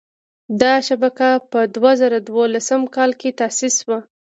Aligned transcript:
دا 0.61 0.73
شبکه 0.87 1.29
په 1.51 1.59
دوه 1.75 1.91
زره 2.01 2.17
دولسم 2.27 2.81
کال 2.95 3.11
کې 3.19 3.29
تاسیس 3.39 3.73
شوه. 3.81 3.99